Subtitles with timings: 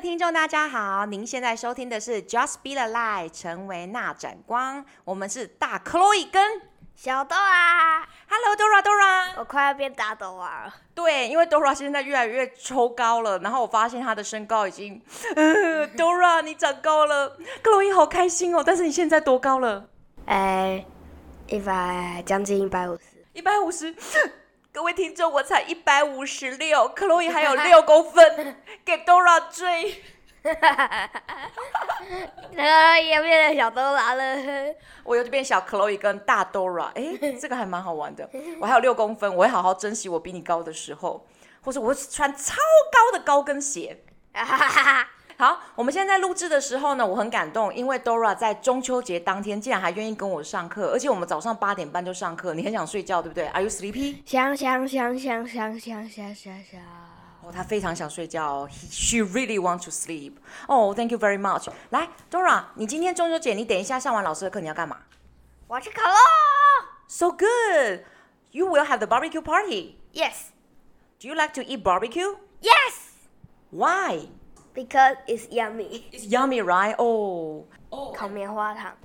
[0.00, 4.84] 听众，大家好，您现在收听的是 Just Be the Light，成为那盏光。
[5.04, 6.62] 我们是大 Chloe 跟
[6.94, 8.04] 小 Dora。
[8.28, 10.74] Hello Dora，Dora，我快要变大 Dora 了。
[10.94, 15.02] 对，因为 Dora 现在越来越抽高了，然后我发现她的身高已经，
[15.34, 18.62] 呃，Dora 你长高了，Chloe 好开心哦。
[18.64, 19.88] 但是你现在多高了？
[20.26, 20.84] 哎，
[21.48, 23.02] 一百，将近一百五十。
[23.32, 23.92] 一百五十。
[24.78, 30.00] 各位听众，我才一百五十六，Chloe 还有六公分 给 Dora 追。
[32.52, 34.72] 那也变成小 Dora 了。
[35.02, 38.30] 我又变小 Chloe 跟大 Dora，哎， 这个还蛮好玩的。
[38.60, 41.26] 我还有六公分，我会好好珍惜我比你高的时候，
[41.64, 42.54] 或者我会穿超
[42.92, 44.04] 高的高跟鞋。
[45.78, 52.52] 好，我们现在在录制的时候呢，我很感动，因为 Dora 在中秋节当天竟然还愿意跟我上课，而且我们早上八点半就上课。
[52.52, 54.16] 你很想睡觉，对不对？Are you sleepy？
[54.26, 56.80] 想想想想想想想想想。
[57.42, 58.68] 哦，他非常想睡觉哦。
[58.90, 60.32] She really wants to sleep.
[60.66, 61.68] Oh, thank you very much.
[61.90, 64.98] 来，Dora，你今天中秋节，你等一下上完老师的课，你要干嘛？
[65.68, 66.16] 我要去烤肉。
[67.06, 68.00] So good.
[68.50, 69.94] You will have the barbecue party.
[70.12, 70.48] Yes.
[71.20, 72.36] Do you like to eat barbecue?
[72.60, 73.12] Yes.
[73.70, 74.26] Why?
[74.77, 76.05] Because it's yummy.
[76.11, 76.95] It's yummy, right?
[76.97, 77.65] Oh.
[77.91, 78.13] Oh.
[78.15, 78.95] 烤棉花糖。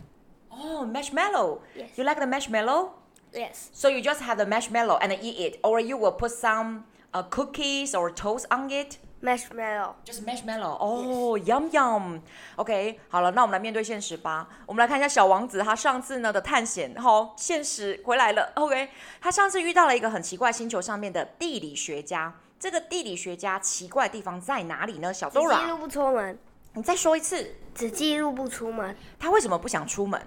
[0.48, 1.60] Oh, marshmallow.
[1.76, 1.90] Yes.
[1.96, 2.92] You like the marshmallow?
[3.32, 3.68] Yes.
[3.72, 7.22] So you just have the marshmallow and eat it, or you will put some uh,
[7.24, 8.96] cookies or toast on it?
[9.20, 9.96] Marshmallow.
[10.04, 10.78] Just marshmallow.
[10.80, 12.22] Oh, yum yum.
[12.56, 14.48] OK，好了，那我们来面对现实吧。
[14.64, 18.50] 我们来看一下小王子，他上次呢的探险，好，现实回来了。
[18.54, 18.88] OK，
[19.20, 22.32] 他上次遇到了一个很奇怪星球上面的地理学家。
[22.63, 25.13] 这个地理学家奇怪的地方在哪里呢？
[25.13, 26.39] 小 Dora，记录不出门。
[26.75, 27.45] 你再说一次。
[27.75, 28.95] 只记录不出门。
[29.19, 30.21] 他为什么不想出门？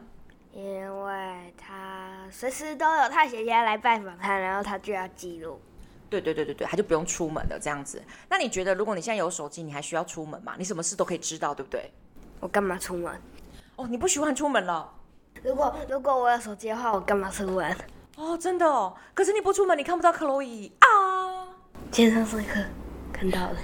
[0.53, 5.59] 因为他随时都有探险家来拜访他，然后他就要记录。
[6.10, 8.05] 对对对对对，他就不用出门了，这样子。
[8.28, 10.53] 那你觉得，如果你现在有手机，你还需要出门吗？
[10.59, 11.91] 你什么事都可以知道，对不对？
[12.41, 13.19] 我干嘛出门？
[13.77, 14.93] 哦，你不喜欢出门了。
[15.43, 17.75] 如果如果我有手机的话，我干嘛出门？
[18.16, 18.94] 哦，真的哦。
[19.15, 20.87] 可是你不出门，你看不到 Chloe 啊。
[21.97, 22.61] 今天上课
[23.11, 23.57] 看到了，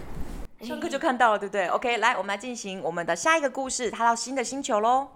[0.62, 3.90] 上课就看到了，对不对？OK，来，我们来进行我们的下一个故事。
[3.90, 5.06] 他到新的星球喽。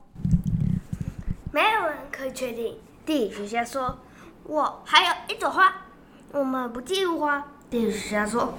[1.51, 2.79] 没有人可以确定。
[3.07, 3.99] 地理学家说
[4.45, 5.75] ：“我还有一朵花，
[6.33, 8.53] 我们不记录花。”地理学家说：“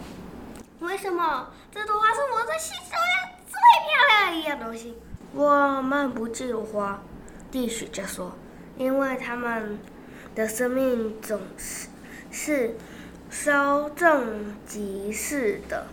[0.81, 1.51] 为什么？
[1.72, 4.97] 这朵花是我在星球上最漂亮的一样东西。”
[5.35, 7.00] 我们不记录花。
[7.51, 8.31] 地理学家说
[8.75, 9.78] ：“因为他们
[10.34, 11.89] 的生命总是
[12.31, 12.75] 是。”
[13.39, 15.85] 稍纵即逝的，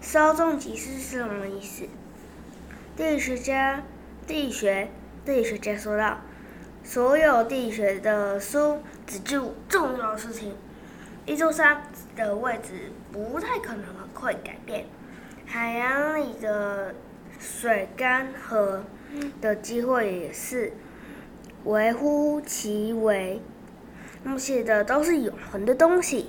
[0.00, 1.84] 稍纵即逝是什么意思？
[2.96, 3.84] 地理学家，
[4.26, 4.88] 地理学，
[5.24, 6.18] 地理学家说道
[6.82, 10.56] ：“所有地理学的书只记录重要的事情。
[11.24, 11.82] 一座山
[12.16, 14.86] 的位置不太可能会改变，
[15.46, 16.92] 海洋里的
[17.38, 18.80] 水干涸
[19.40, 20.72] 的机会也是
[21.62, 23.40] 微乎其微。
[24.24, 26.28] 那么写的都是永恒的东西。”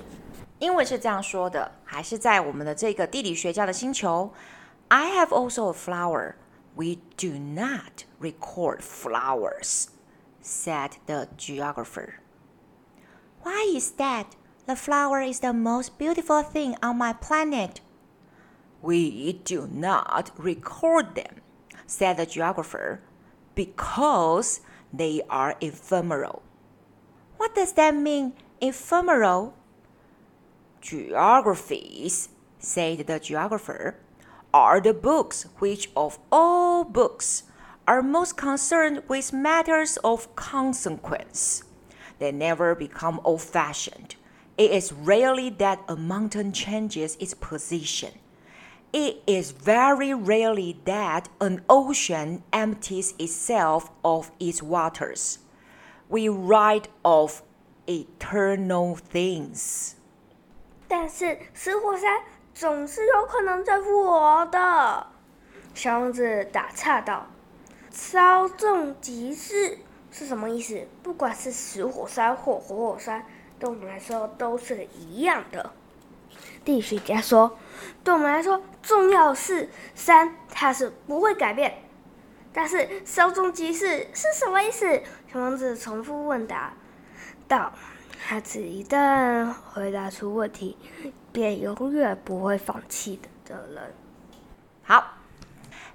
[0.59, 4.31] 英文是这样说的，还是在我们的这个地理学家的星球？
[4.89, 6.35] I have also a flower.
[6.75, 9.87] We do not record flowers,
[10.43, 12.15] said the geographer.
[13.43, 14.25] Why is that?
[14.65, 17.81] The flower is the most beautiful thing on my planet.
[18.81, 21.41] We do not record them,
[21.85, 23.01] said the geographer,
[23.55, 26.41] because they are ephemeral.
[27.37, 29.53] What does that mean, ephemeral?
[30.80, 32.28] Geographies,
[32.58, 33.96] said the geographer,
[34.54, 37.42] are the books which of all books
[37.86, 41.64] are most concerned with matters of consequence.
[42.18, 44.16] They never become old fashioned.
[44.56, 48.12] It is rarely that a mountain changes its position.
[48.92, 55.40] It is very rarely that an ocean empties itself of its waters.
[56.08, 57.42] We write of
[57.86, 59.96] eternal things.
[60.88, 62.22] 但是死火山
[62.54, 65.06] 总是有可能在复活的。
[65.74, 67.26] 小王子打岔道
[67.92, 69.78] ：“稍纵即逝
[70.10, 70.88] 是什么意思？
[71.02, 73.26] 不管是死火山或活火山，
[73.60, 75.70] 对我们来说都是一样的。”
[76.64, 77.58] 地理学家说
[78.02, 81.82] ：“对我们来说，重要是山，它是不会改变。
[82.52, 85.02] 但是稍纵即逝是什么意思？”
[85.32, 86.72] 小王子重复问答
[87.46, 87.72] 道。
[88.27, 90.77] 他只一旦回答出问题，
[91.31, 93.93] 便永远不会放弃的人。
[94.83, 95.17] 好，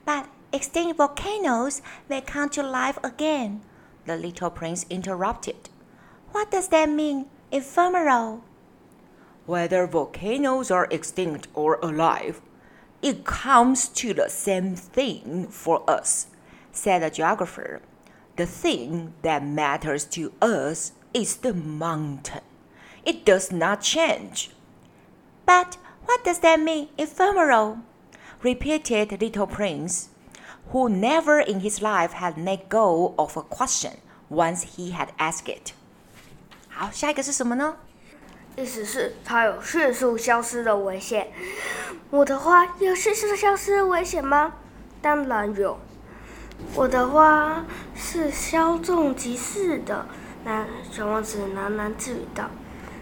[0.05, 1.79] But extinct volcanoes
[2.09, 3.61] may come to life again.
[4.07, 5.71] The little prince interrupted.
[6.33, 8.41] What does that mean, ephemeral?
[9.47, 12.41] Whether volcanoes are extinct or alive,
[13.01, 16.27] It comes to the same thing for us,
[16.73, 17.81] said the geographer.
[18.37, 22.43] The thing that matters to us is the mountain.
[23.05, 24.51] It does not change.
[25.47, 27.79] But what does that mean, ephemeral?
[28.43, 30.11] repeated Little Prince,
[30.73, 35.49] who never in his life had let go of a question once he had asked
[35.49, 35.73] it.
[36.69, 37.77] 好，下一个是什么呢？
[38.57, 41.33] 意思是它有迅速消失的危险。
[42.11, 44.55] 我的花有迅速消失的危险吗？
[45.01, 45.79] 当然有。
[46.75, 47.65] 我的花
[47.95, 50.07] 是稍纵即逝的。
[50.46, 52.50] 那小王子喃喃自语道：“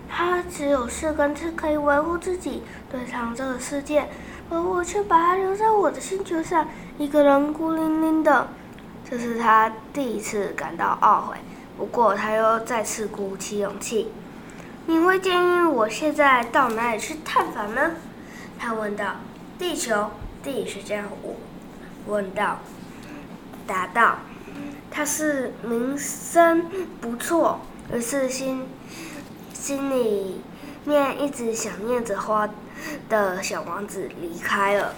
[0.07, 2.61] 他只有四根刺，可以维护自己，
[2.91, 4.07] 对抗这个世界。
[4.49, 6.67] 而我却把它留在我的星球上，
[6.97, 8.47] 一个人孤零零的。
[9.09, 11.37] 这是他第一次感到懊悔。
[11.77, 14.11] 不过他又再次鼓起勇气。”
[14.87, 17.91] 你会建议我现在到哪里去探访呢？
[18.59, 19.15] 他问道。
[19.57, 20.09] 地球，
[20.43, 21.03] 地理学家
[22.07, 22.59] 问道。
[23.67, 24.17] 答道。
[24.89, 26.65] 他是名声
[26.99, 27.59] 不错，
[27.91, 28.65] 而是心
[29.53, 30.41] 心里
[30.85, 32.49] 面一直想念着花
[33.09, 34.95] 的小王子离开了。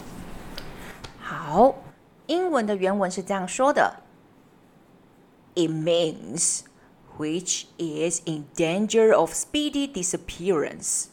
[1.20, 1.76] 好，
[2.28, 4.02] 英文的原文是这样说的
[5.56, 6.62] ：It means。
[7.20, 11.10] which is in danger of speedy disappearance.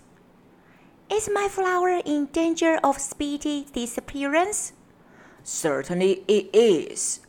[1.11, 4.73] Is my flower in danger of speedy disappearance?
[5.44, 7.20] Certainly it is.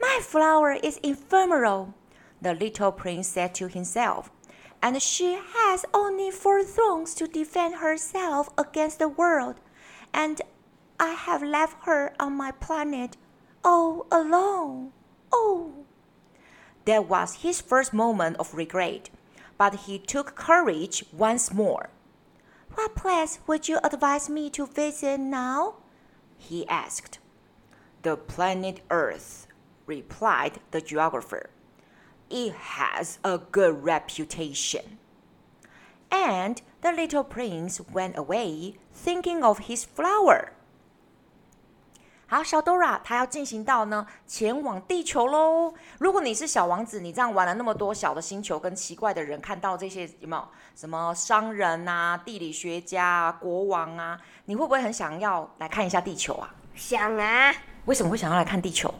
[0.00, 1.94] My flower is ephemeral,
[2.40, 4.30] the little prince said to himself,
[4.82, 9.56] and she has only four thorns to defend herself against the world,
[10.14, 10.40] and
[10.98, 13.18] I have left her on my planet
[13.62, 14.92] all alone.
[15.32, 15.84] Oh!
[16.86, 19.10] That was his first moment of regret,
[19.58, 21.90] but he took courage once more.
[22.74, 25.74] What place would you advise me to visit now?
[26.38, 27.18] he asked.
[28.02, 29.46] The planet Earth,
[29.90, 31.50] replied the geographer.
[32.28, 34.98] It has a good reputation.
[36.10, 40.50] And the little prince went away thinking of his flower.
[42.28, 45.74] 好，小 Dora，他要进行到呢，前往地球喽。
[45.98, 56.54] 如果你是小王子，你这样玩了那么多小的星球跟奇怪的人，看到这些有没有什么商人啊、地理学家啊、国王啊，你会不会很想要来看一下地球啊？
[56.76, 57.52] 想啊。
[57.86, 58.94] 为什么会想要来看地球？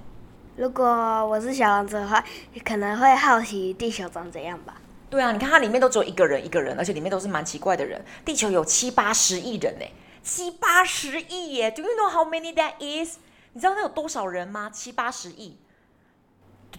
[0.60, 2.22] 如果我是小王子的话，
[2.62, 4.76] 可能会好奇地球长怎样吧。
[5.08, 8.04] 对啊，你看它里面都只有一个人一个人，而且里面都是蛮奇怪的人。
[8.26, 9.86] 地球有七八十亿人呢。
[10.22, 13.16] 七八十亿耶！Do you know how many that is？
[13.54, 14.68] 你知道那有多少人吗？
[14.68, 15.56] 七八十亿。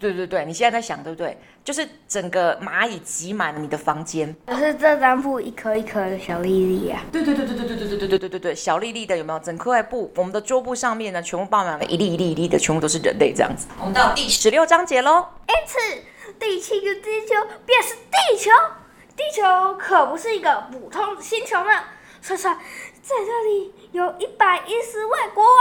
[0.01, 1.38] 对对对，你现在在想对不对？
[1.63, 4.36] 就是整个蚂蚁挤满了你的房间。
[4.48, 7.03] 可是这张布一颗一颗的小粒粒呀。
[7.12, 9.39] 对对对对对对对对对对对对对，小粒粒的有没有？
[9.39, 13.68] 整块布，我们的桌布上面呢，全部爆满了一粒一粒一粒的，全部都是人类这样子。
[13.80, 15.24] 我们到第十六章节喽。
[15.48, 18.50] 因此，第七个地球便是地球。
[19.15, 21.71] 地球可不是一个普通的星球呢。
[22.21, 22.57] 算算。
[23.04, 25.54] 在这里有一百一十位国王，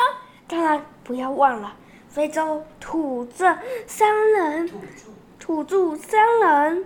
[0.47, 1.75] 当然不要忘了
[2.11, 4.69] 非洲土著商人、
[5.39, 6.85] 土著商人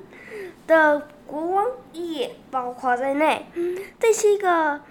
[0.66, 3.46] 的国王也包括在内。
[3.98, 4.82] 第七个，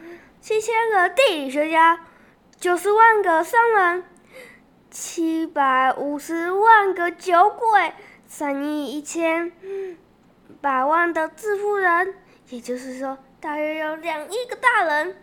[0.41, 1.99] 七千个地理学家，
[2.59, 4.03] 九十万个商人，
[4.89, 7.93] 七百五十万个酒鬼，
[8.25, 9.51] 三亿一千
[10.61, 12.15] 百万的自富人，
[12.49, 15.15] 也就是说，大约有两亿个大人。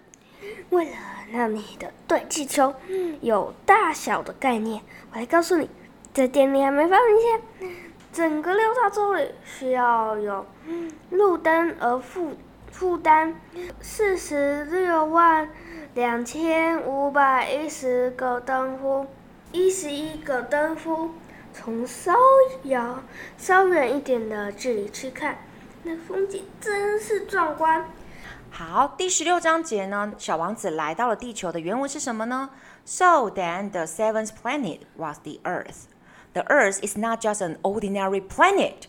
[0.71, 0.97] 为了
[1.33, 2.75] 让你的对气球
[3.21, 4.83] 有大小的概念，
[5.13, 5.69] 我来告诉你，
[6.13, 7.71] 在电力还没发明前，
[8.13, 10.47] 整个六大洲里需要有
[11.11, 12.33] 路灯而负
[12.71, 13.41] 负担
[13.81, 15.51] 四十六万
[15.95, 19.07] 两千五百一十个灯夫，
[19.53, 21.11] 一十一个灯夫。
[21.53, 22.15] 从稍
[22.63, 23.03] 遥
[23.37, 25.37] 稍远一点的距离去看，
[25.83, 27.91] 那风景真是壮观。
[28.50, 32.50] 好，第十六章节呢，小王子来到了地球的原文是什么呢？
[32.86, 35.88] So then the seventh planet was the Earth.
[36.34, 38.88] The Earth is not just an ordinary planet.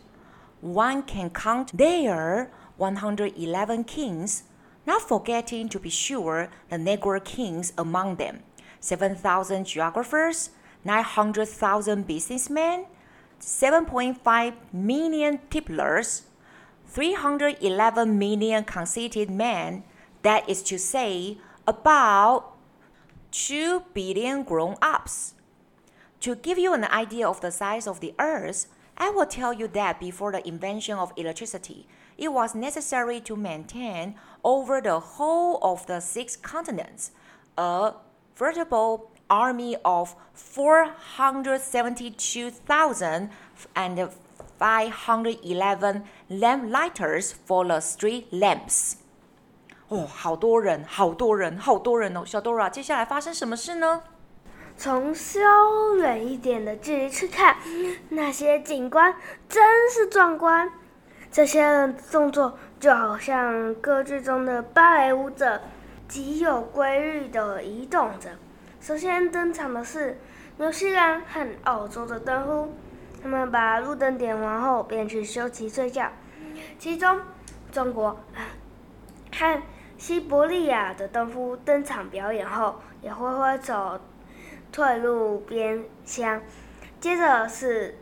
[0.63, 4.43] One can count there 111 kings,
[4.85, 8.43] not forgetting to be sure the Negro kings among them,
[8.81, 10.51] 7,000 geographers,
[10.85, 12.87] 900,000 businessmen,
[13.41, 16.23] 7.5 million tipplers.
[16.92, 19.84] 311 million conceited men,
[20.24, 22.58] that is to say, about
[23.32, 25.36] 2 billion grown ups.
[26.20, 28.68] To give you an idea of the size of the earth,
[28.98, 34.16] I will tell you that before the invention of electricity, it was necessary to maintain
[34.44, 37.12] over the whole of the six continents
[37.58, 37.94] a
[38.36, 40.16] veritable army of
[44.62, 48.94] 472,511 lamplighters for the street lamps.
[49.88, 52.24] 哦，好多人，好多人，好多人哦！
[52.24, 54.04] 小 Dora，接下来发生什么事呢？
[54.78, 55.40] 从稍
[55.98, 57.58] 远一点的距离去看，
[58.10, 59.16] 那些景观
[59.50, 60.72] 真是壮观。
[61.32, 65.60] 这些人动作就好像歌剧中的芭蕾舞者，
[66.08, 68.30] 极有规律地移动着。
[68.80, 70.20] 首先登场的是
[70.58, 72.72] 纽西兰和澳洲的灯，
[73.22, 76.10] 他们把路灯点完后便去休息睡觉。
[76.78, 77.20] 其中，
[77.72, 78.20] 中国
[79.32, 79.62] 和
[79.98, 84.00] 西伯利亚的灯夫登场表演后，也挥挥手。
[84.72, 86.42] 退入边厢，
[87.02, 87.98] 接着是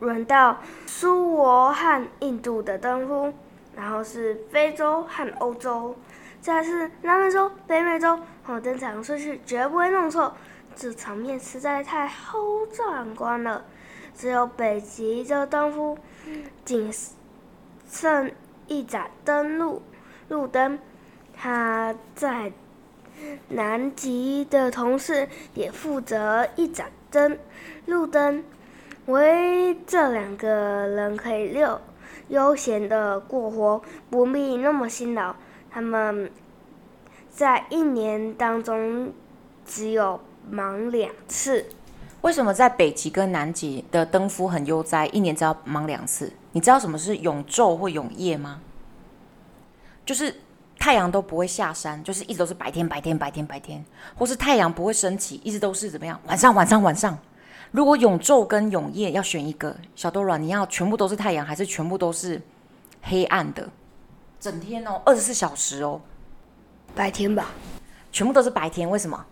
[0.00, 3.32] 轮到苏俄和印度的灯夫，
[3.76, 5.96] 然后是非洲和欧洲，
[6.40, 8.18] 再是南美洲、北美洲。
[8.46, 10.34] 哦，登场顺序绝不会弄错，
[10.74, 12.38] 这场面实在太好
[12.72, 13.64] 壮观了。
[14.16, 15.98] 只有北极的灯夫，
[16.64, 16.92] 仅
[17.90, 18.30] 剩
[18.66, 19.82] 一盏灯路
[20.28, 20.78] 路灯，
[21.34, 22.52] 他在。
[23.50, 27.38] 南极的同事也负责一盏灯，
[27.84, 28.42] 路灯，
[29.04, 31.78] 为这两个人可以溜
[32.28, 35.36] 悠闲的过活，不必那么辛劳。
[35.70, 36.30] 他们
[37.30, 39.12] 在一年当中
[39.66, 40.18] 只有
[40.50, 41.66] 忙两次。
[42.22, 46.32] 为什么在北极跟南极的灯夫很悠哉，一年只要忙两次？
[46.52, 48.60] 你知道什么是永昼或永夜吗？
[50.04, 50.34] 就是。
[50.82, 53.84] 太阳都不会下山，就是一直都是白天，白天，白天，白天，
[54.16, 56.18] 或是太阳不会升起，一直都是怎么样？
[56.26, 57.18] 晚上，晚上，晚上。
[57.70, 62.40] 如果永昼跟永夜要选一个，小 Dora，你要全部都是太阳，还是全部都是
[63.02, 63.68] 黑暗的？
[64.40, 66.00] 整天哦，二十四小时哦，
[66.94, 67.50] 白天吧，
[68.10, 69.26] 全部都是白天，为什么？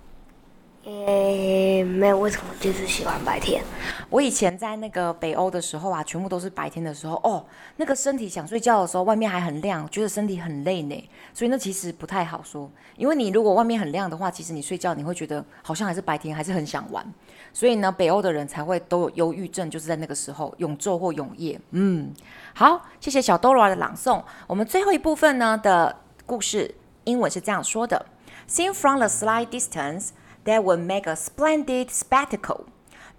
[0.88, 3.62] 诶，没有，为什么就是喜欢白天？
[4.08, 7.44] 我以前在那个北欧的时候啊，全部都是白天的时候哦，
[7.76, 12.70] 那个身体想睡觉的时候，外面还很亮，觉得身体很累呢，所以那其实不太好说。
[12.96, 17.04] 因为你如果外面很亮的话，其实你睡觉你会觉得好像还是白天，还是很想玩。
[17.52, 21.60] 所以呢，北欧的人才会都有忧郁症，就是在那个时候，永昼或永夜。
[21.72, 22.14] 嗯，
[22.54, 24.22] 好，谢谢小 Dora 的朗诵。
[24.46, 28.06] 我们最后一部分呢的故事，英文是这样说的
[28.48, 30.12] ：Seen from a slight distance。
[30.48, 32.70] That would make a splendid spectacle.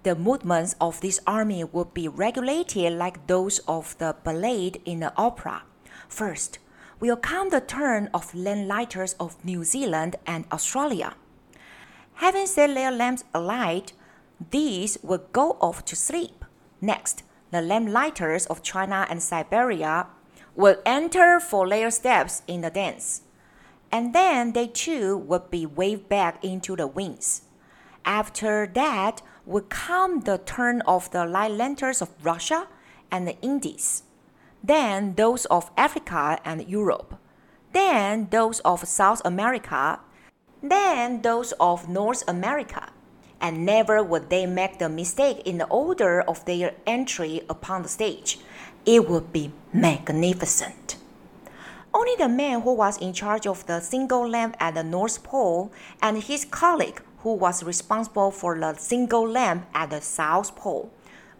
[0.02, 5.12] The movements of this army would be regulated like those of the ballet in the
[5.16, 5.62] opera.
[6.08, 6.58] First,
[6.98, 11.14] will come the turn of lamplights of New Zealand and Australia.
[12.14, 13.92] Having set their lamps alight,
[14.50, 16.44] these would go off to sleep.
[16.80, 17.22] Next,
[17.52, 20.08] the lamplighters of China and Siberia
[20.56, 23.22] would enter for their steps in the dance
[23.92, 27.42] and then they too would be waved back into the winds.
[28.04, 32.68] After that would come the turn of the light lanterns of Russia
[33.10, 34.04] and the Indies,
[34.62, 37.18] then those of Africa and Europe,
[37.72, 40.00] then those of South America,
[40.62, 42.92] then those of North America,
[43.40, 47.88] and never would they make the mistake in the order of their entry upon the
[47.88, 48.38] stage.
[48.84, 50.96] It would be magnificent.
[51.91, 55.71] Only the man who was in charge of the single lamp at the North Pole
[56.01, 60.89] and his colleague who was responsible for the single lamp at the South Pole.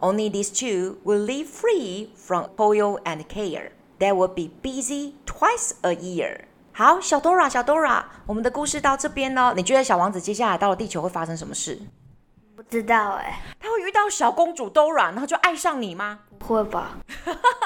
[0.00, 3.72] Only these two will live free from toil and care.
[3.98, 6.40] They will be busy twice a year.
[6.72, 9.54] 好，小 Dora，小 Dora，我们的故事到这边呢。
[9.56, 11.80] 你觉得小王子接下来到了地球会发生什么事？
[12.54, 13.40] 不知道哎。
[13.58, 16.20] 他会遇到小公主 Dora，然后就爱上你吗？
[16.38, 16.98] 不会吧。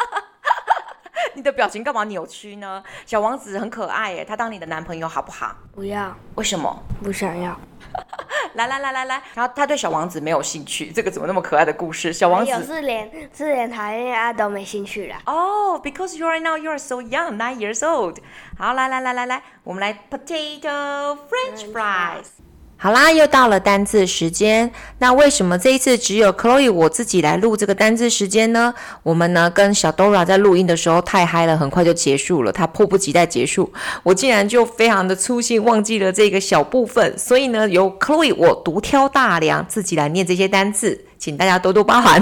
[1.36, 2.84] 你的表情干嘛扭曲呢？
[3.06, 5.56] 小王子很可爱耶，他当你的男朋友好不好？
[5.74, 6.16] 不要。
[6.36, 6.84] 为什么？
[7.04, 7.60] 不想要。
[8.56, 12.14] 来来来来来，然后他对小王子没有兴趣，这个怎么那么可爱的故事？
[12.14, 15.16] 小王子是连是连谈恋爱都没兴趣了。
[15.26, 18.18] 哦、oh,，because you are now you are so young, nine years old。
[18.58, 22.45] 好，来来来来来，我们来 potato French fries。
[22.78, 24.72] 好啦，又到了单字时间。
[25.00, 28.76] 那为什么这一次只有 Chloe 我自己来录这个单字时间呢？
[29.02, 32.52] 我们呢跟小 Dora 在录音的时候太嗨了，很快就结束了。
[32.52, 33.72] 他迫不及待结束，
[34.04, 37.18] 我竟然就非常的粗心，忘记了这个小部分。
[37.18, 42.22] 所以呢，由 Chloe 我独挑大梁，自己来念这些单字，请大家多多包涵。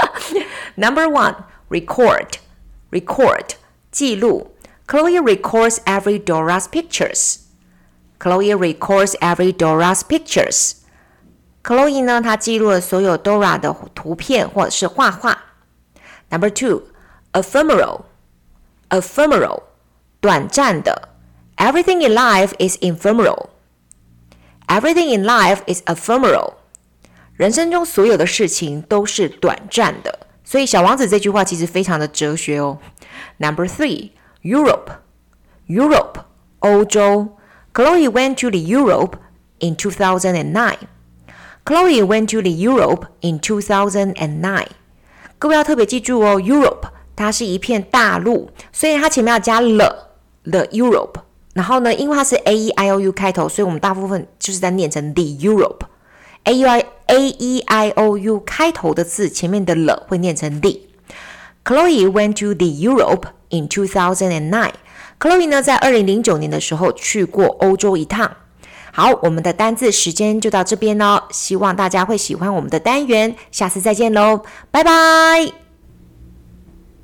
[0.76, 1.36] Number one,
[1.68, 2.28] record,
[2.90, 3.50] record
[3.92, 4.50] 记录。
[4.88, 7.43] Chloe records every Dora's pictures.
[8.23, 10.73] Chloe records every Dora's pictures.
[11.63, 15.37] Chloe 呢，她记录了所有 Dora 的图片或者是画画。
[16.29, 16.83] Number two,
[17.33, 18.01] ephemeral,
[18.89, 19.63] ephemeral，
[20.19, 21.09] 短暂的。
[21.57, 23.47] Everything in life is ephemeral.
[24.67, 26.53] Everything in life is ephemeral。
[27.33, 30.19] 人生中所有的事情都是短暂的。
[30.43, 32.79] 所以，小王子这句话其实非常的哲学哦。
[33.37, 34.11] Number three,
[34.43, 34.89] Europe,
[35.67, 36.23] Europe，
[36.59, 37.37] 欧洲。
[37.74, 39.16] Chloe went to the Europe
[39.58, 40.76] in 2009.
[41.64, 44.66] Chloe went to the Europe in 2009.
[45.40, 50.10] 各位要特别记住哦，Europe 它是一片大陆，所以它前面要加了
[50.44, 51.22] the Europe。
[51.54, 55.86] 然后呢，因为它是 A E I O U 开头，所以我们大部分就是在念成 the Europe。
[56.44, 60.78] A U I A E I O U 开头的字前面的了会念成 the。
[61.64, 64.70] Chloe went to the Europe in 2009.
[65.18, 68.36] Chloe 呢，在二零零九年的时候去过欧洲一趟。
[68.92, 75.63] 好，我们的单字时间就到这边喽，希望大家会喜欢我们的单元，下次再见喽，拜拜。